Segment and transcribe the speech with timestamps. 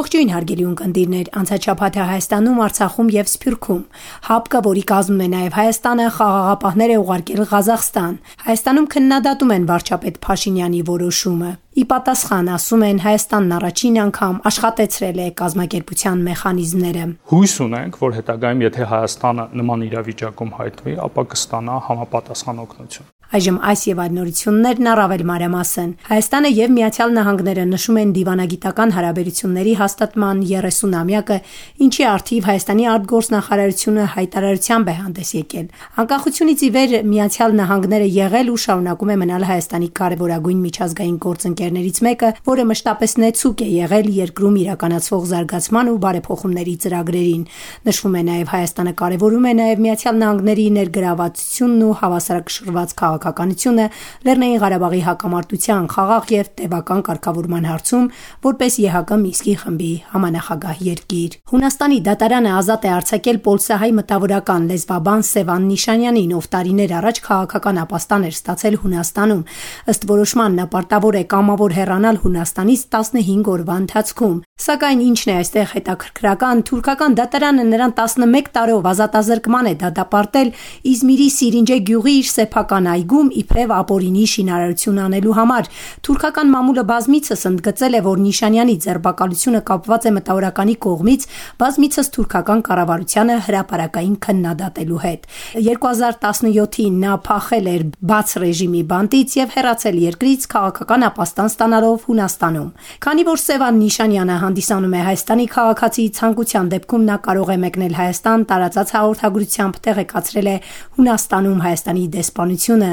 [0.00, 3.82] Ողջույն հարգելի ունկնդիրներ, անցաչափաթը Հայաստանում, Արցախում եւ Սփյուռքում։
[4.30, 8.14] ՀԱՊԿ, որի կազմում է նաեւ Հայաստանը, խաղաղապահներ է ուղարկել Ղազախստան։
[8.46, 15.28] Հայաստանում քննադատում են վարչապետ Փաշինյանի որոշումը։ Ի պատասխան ասում են Հայաստանն առաջին անգամ աշխատեցրել է
[15.44, 23.19] կազմակերպության մեխանիզմները։ Հույս ունենք, որ հետագայում եթե Հայաստանը նման իրավիճակում հայտնվի, ապա կստանա համապատասխան օգնություն։
[23.30, 29.74] Այժմ այս եւ այլ նորություններն առավել մանրամասն։ Հայաստանը եւ Միացյալ Նահանգները նշում են դիվանագիտական հարաբերությունների
[29.80, 31.38] հաստատման 30-ամյակը,
[31.86, 35.66] ինչի արդիվ Հայաստանի արտգործնախարարությունը հայտարարությամբ է հանդես եկել։
[36.04, 41.98] Անկախությունից ի վեր Միացյալ Նահանգները եղել ու շարունակում է մնալ Հայաստանի կարևորագույն միջազգային գործընկեր երկրներից
[42.04, 47.44] մեկը, որը մշտապես նեցուկ է եղել երկրում իրականացվող զարգացման ու բարեփոխումների ծրագրերին։
[47.88, 53.86] Նշվում է նաև Հայաստանը կարևորում է նաև Միացյալ Նահանգների ներգրավվածությունն ու հավասարակշռված քաղաքականությունը
[54.24, 58.06] Լեռնային Ղարաբաղի հակամարտության խաղաղ եւ տևական կարգավորման հարցում,
[58.46, 65.68] որպես ԵՀԿ Միսկի խմբի համանախագահ երկիր։ Հունաստանի դատարանը ազատ է արձակել Պոլսահայ մտավորական լեզվաբան Սևան
[65.70, 69.42] Նիշանյանին, ով տարիներ առաջ քաղաքական ապաստան էր ստացել Հունաստանում։
[69.90, 75.34] Ըստ որոշման նա պարտավոր է կամ կամավոր հեռանալ Հունաստանից 15 օրվա ընթացքում։ Սակայն ինչն է
[75.40, 80.52] այստեղ հետաքրքրական, թուրքական դատարանը նրան 11 տարով ազատազրկման է դատապարտել
[80.90, 85.68] Իզմիրի Սիրինջե գյուղի իր սեփական այգում իբրև ապօրինի շինարարություն անելու համար։
[86.06, 91.26] Թուրքական մամուլը բազմիցս ընդգծել է, որ Նիշանյանի ձերբակալությունը կապված է մտավորականի կողմից
[91.60, 95.26] բազմիցս թուրքական կառավարությանը հրաապարակային քննադատելու հետ։
[95.58, 102.70] 2017-ին նա փախել էր բաց ռեժիմի բանտից եւ հեռացել երկրից քաղաքական ապաստան ստանալով Հունաստանում։
[103.10, 108.46] Քանի որ Սևան Նիշանյանը հանդիսանում է Հայաստանի քաղաքացի ցանկության դեպքում նա կարող է մեկնել Հայաստան
[108.50, 110.56] տարածած հաղորդագրությամբ տեղեկացրել է
[111.00, 112.90] Հունաստանում Հայաստանի դեսպանությունը։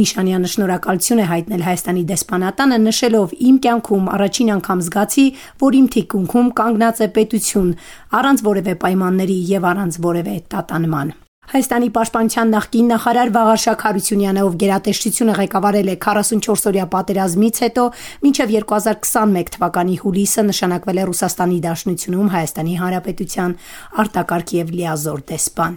[0.00, 5.26] Նիշանյանը շնորհակալություն է հայտնել Հայաստանի դեսպանատանը նշելով իմ կյանքում առաջին անգամ զգացի,
[5.64, 7.74] որ իմ թիկունքում կանգնած է պետություն
[8.20, 11.18] առանց որևէ պայմանների եւ առանց որևէ տատանման։
[11.50, 17.86] Հայաստանի պաշտպանության նախկին նախարար Վաղարշակ Հարությունյանը, ով գերատեսչությունը ղեկավարել է 44-օրյա պատերազմից հետո,
[18.22, 23.56] մինչև 2021 թվականի հուլիսը նշանակվել է Ռուսաստանի Դաշնությունում Հայաստանի Հանրապետության
[23.98, 25.74] արտակարգ եւ լիազոր դեսպան։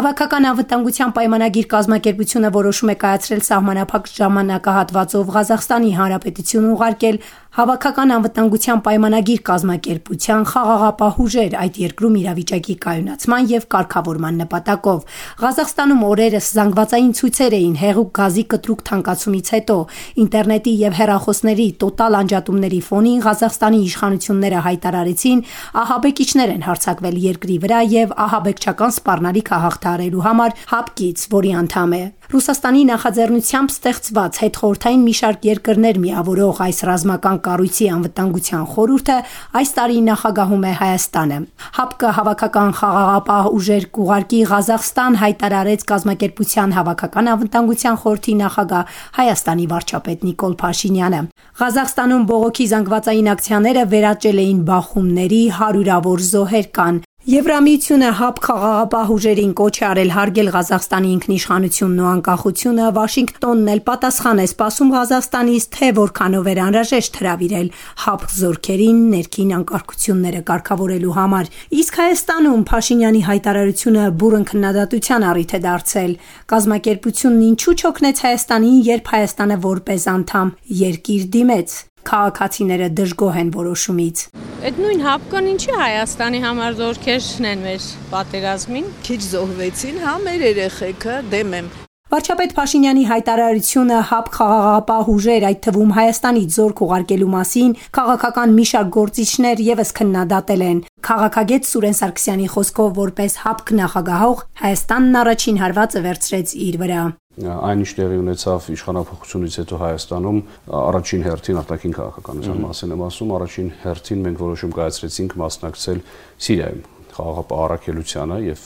[0.00, 7.20] Հավաքական անվտանգության պայմանագիր կազմակերպությունը որոշում է կայացրել սահմանափակ ժամանակահատվածով Ղազախստանի Հանրապետություն ուղարկել
[7.50, 15.00] Հավաքական անվտանգության պայմանագիր կազմակերպության խաղաղապահ ուժեր այդ երկրում իրավիճակի կայունացման եւ կարգավորման նպատակով։
[15.40, 19.78] Ղազախստանում օրերս զանգվածային ցույցեր էին հեղուկ գազի կտրուկ թանկացումից հետո։
[20.22, 25.44] Ինտերնետի եւ հեռախոսների տոտալ անջատումների ֆոնին Ղազախստանի իշխանությունները հայտարարեցին
[25.82, 32.82] ահաբեկիչներ են հարձակվել երկրի վրա եւ ահաբեկչական սպառնալիք հաղթարելու համար հապկից, որի անդամ է Ռուսաստանի
[32.86, 39.16] նախաձեռնությամբ ստեղծված հետխորթային մի շարք երկրներ միավորող այս ռազմական կառույցի անվտանգության խորհուրդը
[39.60, 41.40] այս տարի նախագահում է Հայաստանը։
[41.80, 50.54] ՀԱՊԿ հավաքական խաղաղապահ ուժեր կուղարկի Ղազախստան հայտարարեց կազմակերպության հավաքական անվտանգության խորհրդի նախագահ Հայաստանի վարչապետ Նիկոլ
[50.62, 51.22] Փաշինյանը։
[51.66, 59.74] Ղազախստանում բողոքի զանգվածային ակցիաները վերաճել էին բախումների, հարյուրավոր զոհեր կան։ Եվրամիությունը ՀԱՊ խաղաղապահ ուժերին կոչ
[59.78, 66.48] է արել հարգել Ղազախստանի ինքնիշխանությունն ու անկախությունը, Վաշինգտոնն էլ պատասխան է սպասում Ղազախստանից, թե որքանով
[66.50, 67.68] էր անհրաժեշտ հրավիրել
[68.02, 76.12] ՀԱՊ զորքերին ներքին անկարգությունները կարգավորելու համար։ Իսկ Հայաստանում Փաշինյանի հայտարարությունը բուրըն քննադատության առիթ է դարձել։
[76.50, 81.78] Կազմակերպությունն ինչու չօգնեց Հայաստանին, երբ Հայաստանը որպես անդամ երկիր դիմեց
[82.10, 89.20] քաղաքացիները դժգոհ են որոշումից։ Այդ նույն հապկան ինչի Հայաստանի համար զորքերն են մեր պատերազմին։ Քիչ
[89.24, 91.70] զոհվեցին, հա մեր երեխեքը դեմ եմ։
[92.12, 98.92] Վարչապետ Փաշինյանի հայտարարությունը ՀԱՊ խաղաղապահ ուժեր, այդ թվում Հայաստանից զորք ուղարկելու մասին քաղաքական մի շարք
[98.98, 106.56] գործիչներ եւս քննադատել են։ Քաղաքագետ Սուրեն Սարգսյանի խոսքով որպես ՀԱՊ նախագահող Հայաստանն առաջին հարվածը վերցրեց
[106.68, 107.04] իր վրա
[107.40, 110.40] այն ինչ տեղի ունեցավ իշխանապահությունից հետո Հայաստանում
[110.80, 116.02] առաջին հերթին արտաքին քաղաքականության մասին եմ ասում, առաջին հերթին մենք որոշում կայացրեցինք մասնակցել
[116.50, 118.60] Սիրիայում խաղաղապահարակելությանը եւ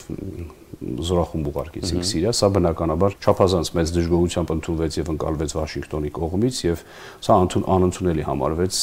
[0.84, 6.82] զորախումբ ուղարկեցինք Սիրիա, սա բնականաբար չափազանց մեծ դժգոհությամբ ընդունվեց եւ ընկալվեց Վաշինգտոնի կողմից եւ
[7.24, 7.38] սա
[7.74, 8.80] անընդունելի համարվեց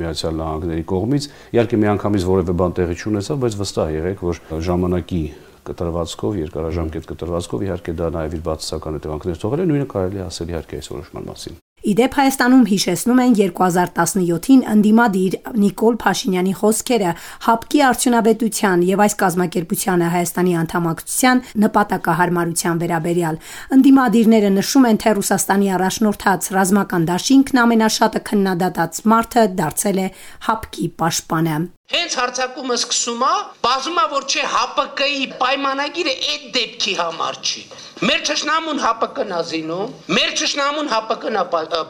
[0.00, 5.22] Միացյալ Նահանգների կողմից։ Իհարկե միանգամից որևէ բան տեղի չունեցավ, բայց վստահ եղեք, որ ժամանակի
[5.70, 10.80] կտրվածքով, երկարաժամկետ կտրվածքով իհարկե դա նաև իր բացասական հետևանքներ թողել է, նույնը կարելի ասել իհարկե
[10.80, 17.12] այս որոշման մասին։ Իդեպ Հայաստանում հիշեցնում են 2017-ին ընդդիմադիր Նիկոլ Փաշինյանի խոսքերը.
[17.40, 23.40] ՀԱՊԿ-ի արդյունավետության եւ այս կազմակերպությանը Հայաստանի անդամակցության նպատակահարմարության վերաբերյալ։
[23.80, 30.08] Ընդդիմադիրները նշում են, թե Ռուսաստանի առաջնորդած ռազմական դաշինքն ամենաշատը քննադատած մարդը դարձել է
[30.52, 33.30] ՀԱՊԿ-ի պաշտպանը։ Հենց հարցակումը սկսում է,
[33.66, 37.62] բազում է որ չէ ՀԱՊԿ-ի պայմանագիրը այդ դեպքի համար չի։
[38.00, 41.36] Մեր ճշնամուն ՀԱՊԿ-ն է զինում, մեր ճշնամուն ՀԱՊԿ-ն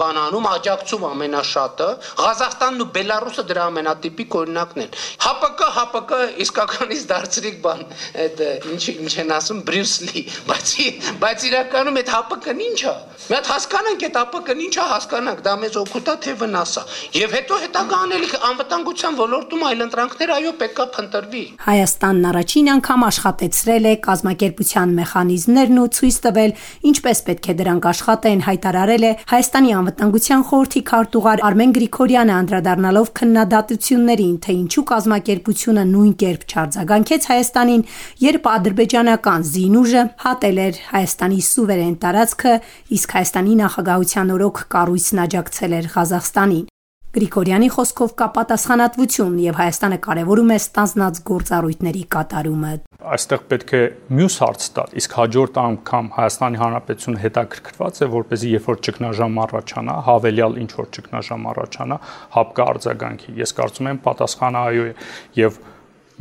[0.00, 1.88] բանանում, աջակցում ամենաշատը,
[2.20, 4.90] Ղազախստանն ու Բելարուսը դրա ամենատիպիկ օրինակն են։
[5.30, 6.10] ՀԱՊԿ, ՀԱՊԿ
[6.44, 7.84] իսկականից դարձրիկ բան,
[8.24, 8.42] այդ
[8.72, 10.74] ինչ ինչ են ասում Բրյուս Լի, բայց
[11.22, 12.96] բայց իրականում այդ ՀԱՊԿ-ն ի՞նչ է։
[13.30, 16.82] Մի հատ հասկանանք այդ ՀԱՊԿ-ն ի՞նչ է, հասկանանք, դա մեզ օգուտա թե վնաս է։
[17.20, 23.88] Եվ հետո հետագա անելիք անվտանգության ոլորտում այլ ընտրանքներ այո պետքա փնտրվի։ Հայաստանն առաջին անգամ աշխատեցրել
[23.90, 26.54] է կազմակերպության մեխանիզմներն ու ցույց տվել
[26.90, 34.36] ինչպես պետք է դրանք աշխատեն, հայտարարել է Հայաստանի անվտանգության խորհրդի քարտուղար Արմեն Գրիգորյանը անդրադառնալով քննադատություններին,
[34.46, 37.86] թե ինչու կազմակերպությունը նույն կերպ չարձագանքեց Հայաստանին,
[38.30, 42.54] երբ ադրբեջանական զինուժը հատել էր Հայաստանի սուվերեն տարածքը,
[43.00, 46.68] իսկ Հայաստանի նախագահության օրոք կառույցն աջակցել էր Ղազախստանին։
[47.10, 52.70] Գրիգորյանի խոսքով կա պատասխանատվություն եւ Հայաստանը կարեւորում է ստանձնած գործառույթների կատարումը։
[53.16, 53.80] Այստեղ պետք է
[54.14, 59.96] մյուս հարց տալ, իսկ հաջորդ անգամ Հայաստանի Հանրապետությունը հետաքրքրված է, որպեսզի երբ որ ճգնաժամ առաջանա,
[60.06, 61.98] հավելյալ ինչ որ ճգնաժամ առաջանա,
[62.38, 64.94] հապկա արձագանքի։ Ես կարծում եմ պատասխանը այո է
[65.40, 65.60] եւ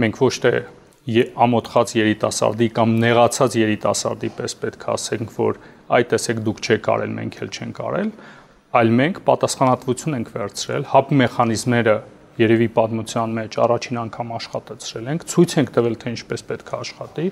[0.02, 0.54] մենք ոչ թե
[1.46, 7.14] ամոթխած երիտասարդի կամ նեղացած երիտասարդի պես պետք է ասենք, որ այ տեսեք դուք չեք արել,
[7.18, 8.12] մենք էլ չենք արել,
[8.69, 11.95] այլ մենք պատասխանատվություն ենք վերցրել, հապ մեխանիզմները
[12.39, 17.25] երևի պատմության մեջ առաջին անգամ աշխատեցրել ենք, ցույց ենք տվել, թե ինչպես պետք է աշխատի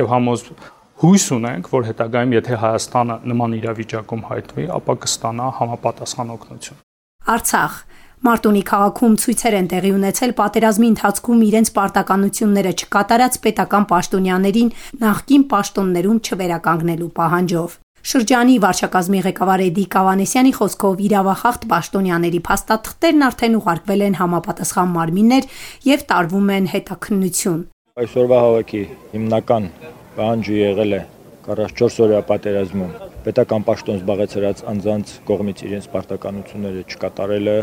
[0.00, 0.44] եւ համոզ
[1.00, 6.82] հույս ունենք, որ հետագայում եթե Հայաստանը նման իրավիճակում հայտնվի, ապա կստանա համապատասխան օգնություն։
[7.30, 7.78] Արցախ.
[8.20, 16.18] Մարտունի քաղաքում ցույցեր են տեղի ունեցել պատերազմի ընթացքում իրենց պարտականությունները չկատարած պետական պաշտոնյաներին նախկին պաշտոններում
[16.20, 24.94] չվերականգնելու պահանջով։ Շրջանի վարչակազմի ղեկավար Էդի Կավանեսյանի խոսքով իրավախախտ պաշտոնյաների փաստաթղթերն արդեն ուղարկվել են համապատասխան
[24.94, 25.48] մարմիններ
[25.90, 27.60] եւ տարվում են հետաքննություն։
[28.00, 28.82] Այսօրվա հավաքի
[29.12, 29.68] հիմնական
[30.16, 31.02] պահանջը եղել է
[31.50, 37.58] 44 օրյա պատերազմում պետական պաշտոն զբաղեցրած անձանց կողմից իրենց պարտականությունները չկատարելը,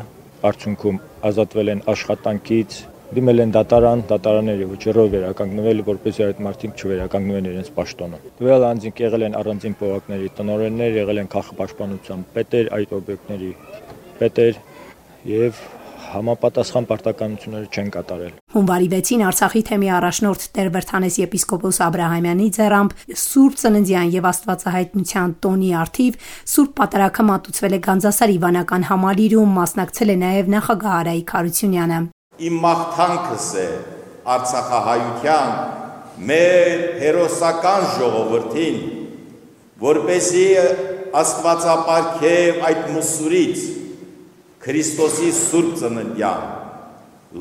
[0.51, 1.01] արդյունքում
[1.31, 8.19] ազատվել են աշխատանքից, դիմել են դատարան, դատարանները վճռով վերականգնվել, որպեսզի այդ մարդիկ չվերականգնվեն իրենց պաշտոնը։
[8.41, 13.51] Դվել անձինք եղել են առանձին փողակների տնօրեններ, եղել են քաղաքապաշտպանության պետեր, այդ օբյեկտների
[14.19, 14.61] պետեր
[15.37, 15.61] եւ
[16.07, 22.47] համապատասխան պարտականությունները չեն կատարել։ Հունվարի 6-ին Արցախի թեմի առաջնորդ Տեր Վրթանես եպիսկոպոս Աբ รา համյանի
[22.57, 22.95] ձեռամբ
[23.27, 26.19] Սուրբ Ծննդյան եւ Աստվածահայտնության տոնի արթիվ
[26.55, 32.05] Սուրբ Պատարագը մատուցվել է Գանձասար Իվանական համալիրում, մասնակցել է նաեւ նախագահ Արայիկ Խարությունյանը
[32.45, 33.67] իմ մաղթանքս է
[34.27, 35.51] Արցախահայության
[36.27, 38.77] մեր հերոսական ժողովրդին,
[39.81, 40.45] որպեսի
[41.17, 43.65] Աստվածապարքև այդ մուսուրից
[44.67, 46.45] Քրիստոսի Սուրբ ծննդյան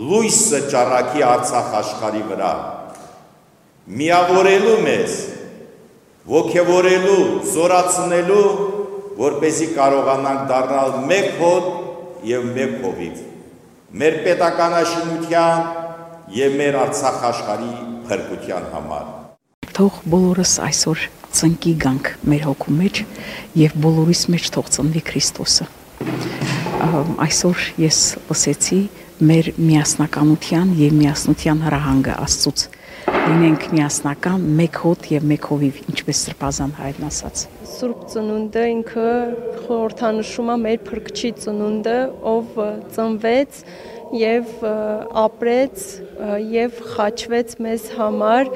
[0.06, 2.52] լույսը ճառակի Արցախ աշխարի վրա
[4.00, 5.16] միավորելու մեզ
[6.36, 7.20] ողջևորելու
[7.52, 8.46] զորացնելու
[9.20, 11.72] որպեսի կարողանանք դառնալ մեկ հոտ
[12.30, 13.35] եւ մեկ հովիվ
[13.96, 15.60] մեր պետականաշինության
[16.36, 17.68] եւ մեր Արցախ աշխարհի
[18.08, 19.06] փրկության համար։
[19.78, 21.04] Թող բոլորս այսօր
[21.38, 23.00] ծնկի գանք մեր հոգու մեջ
[23.62, 25.68] եւ բոլորիս մեջ թող ծնվի Քրիստոսը։
[27.24, 28.80] Այսօր ես լսեցի
[29.32, 32.68] մեր միասնականության եւ միասնության հրահանգը Աստծուց
[33.06, 39.10] լինենք միասնական, մեկ հոտ եւ մեկ հովիվ, ինչպես Սրբազան հայրն ասաց։ Սուրբ ծնունդը ինքը
[39.66, 41.96] խորհրդանշում է մեր փրկչի ծնունդը,
[42.32, 42.60] ով
[42.94, 43.58] ծնվեց
[44.16, 44.52] եւ
[45.22, 45.84] ապրեց
[46.54, 48.52] եւ խաչվեց մեզ համար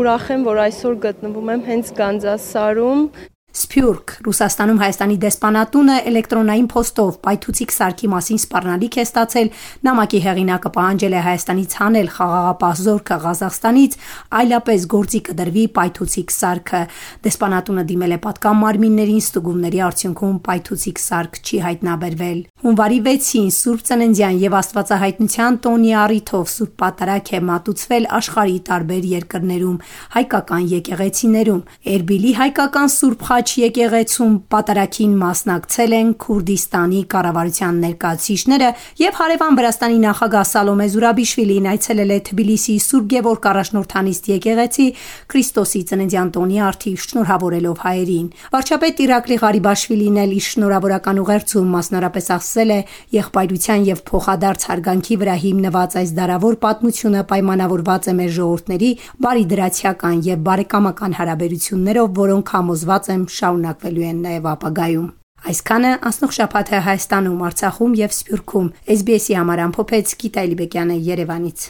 [0.00, 3.04] ուրախ եմ որ այսօր գտնվում եմ հենց Գանձասարում
[3.52, 9.50] Սփյուռք Ռուսաստանում Հայաստանի դեսպանատունը էլեկտրոնային փոստով պայթուցիկ սարքի մասին սպառնալիք է ստացել։
[9.84, 13.96] Նամակի հեղինակը պահանջել է Հայաստանից հանել խաղաղապահ զորքը Ղազախստանից,
[14.40, 16.80] այլապես գործի կդրվի պայթուցիկ սարքը։
[17.28, 24.36] Դեսպանատունը դիմել է պատկան մարմիններին, ստուգումների արդյունքում պայթուցիկ սարք չի հայտնաբերվել։ Հունվարի 6-ին Սուրբ Ծննդյան
[24.42, 29.78] եւ Աստվածահայտնության տոնի առիթով Սուրբ Պատարագ է մատուցվել աշխարհի տարբեր երկրներում,
[30.16, 38.68] հայկական եկեղեցիներում։ Էրբիլի հայկական Սուրբ խաչ եկեղեցում պատարակին մասնակցել են Քուրդիստանի կառավարության ներկայացուցիչները
[39.02, 44.86] եւ հարևան Վրաստանի նախագահ Սալոմե Զուրաբիշվիլին այցելել է Թբիլիսի Սուրբ Գևորգ առաջնորդանիստ եկեղեցի
[45.32, 52.70] Քրիստոսի ծննդյան տոնի արդիվ շնորհավորելով հայերին։ Վարչապետ Իրակլի Ղարիբաշվիլին էլ իր շնորհավորական ուղերձում մասնարապես ասել
[52.72, 52.80] է.
[53.16, 58.90] Եղբայրության եւ փոխադարձ հարգանքի վրա հիմնված այս դարավոր պատմությունը պայմանավորված է մեր ժողովուրդների
[59.26, 65.08] բարի դրացիական եւ բարեկամական հարաբերություններով, որոնք համոզված եմ շարունակվելու են նաեւ ապագայում։
[65.42, 71.64] Այսքանը անցնող շաբաթը Հայաստանում, Արցախում եւ Սփյուռքում SBS-ի համար ամփոփեց Գիտալի Բեկյանը Երևանից։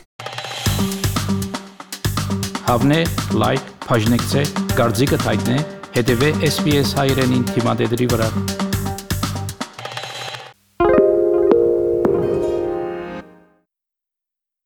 [2.69, 3.01] Հավնե,
[3.43, 4.43] լայք, բաժնեկցե,
[4.77, 5.57] դարձիկը թայտնե,
[5.97, 8.62] հետեւե SBS հայրենին թիմադեդի վրա։